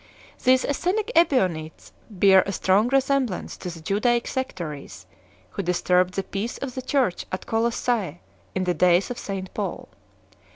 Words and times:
These 0.43 0.65
Essenic 0.65 1.11
Ebionites 1.15 1.93
bear 2.09 2.41
a 2.47 2.51
strong 2.51 2.87
re 2.87 2.99
semblance 3.01 3.55
to 3.57 3.69
the 3.69 3.81
Judaic 3.81 4.25
sectaries 4.25 5.05
who 5.51 5.61
disturbed 5.61 6.15
the 6.15 6.23
peace 6.23 6.57
of 6.57 6.73
the 6.73 6.81
Church 6.81 7.27
at 7.31 7.45
Colossse 7.45 8.17
in 8.55 8.63
the 8.63 8.73
days 8.73 9.11
of 9.11 9.19
St 9.19 9.53
Paul. 9.53 9.89